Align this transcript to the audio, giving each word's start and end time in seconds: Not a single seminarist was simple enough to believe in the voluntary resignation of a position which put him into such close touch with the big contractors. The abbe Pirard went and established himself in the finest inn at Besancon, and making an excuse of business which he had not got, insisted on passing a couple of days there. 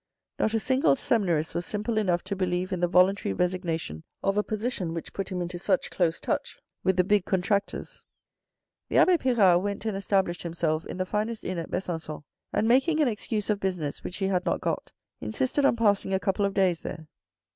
Not 0.39 0.55
a 0.55 0.59
single 0.59 0.95
seminarist 0.95 1.53
was 1.53 1.63
simple 1.63 1.95
enough 1.99 2.23
to 2.23 2.35
believe 2.35 2.71
in 2.71 2.79
the 2.79 2.87
voluntary 2.87 3.33
resignation 3.33 4.03
of 4.23 4.35
a 4.35 4.41
position 4.41 4.95
which 4.95 5.13
put 5.13 5.29
him 5.29 5.43
into 5.43 5.59
such 5.59 5.91
close 5.91 6.19
touch 6.19 6.59
with 6.83 6.97
the 6.97 7.03
big 7.03 7.23
contractors. 7.23 8.01
The 8.89 8.97
abbe 8.97 9.19
Pirard 9.19 9.61
went 9.61 9.85
and 9.85 9.95
established 9.95 10.41
himself 10.41 10.87
in 10.87 10.97
the 10.97 11.05
finest 11.05 11.43
inn 11.43 11.59
at 11.59 11.69
Besancon, 11.69 12.23
and 12.51 12.67
making 12.67 12.99
an 12.99 13.07
excuse 13.07 13.51
of 13.51 13.59
business 13.59 14.03
which 14.03 14.17
he 14.17 14.25
had 14.25 14.43
not 14.43 14.59
got, 14.59 14.91
insisted 15.19 15.65
on 15.67 15.75
passing 15.75 16.15
a 16.15 16.19
couple 16.19 16.45
of 16.45 16.55
days 16.55 16.81
there. 16.81 17.07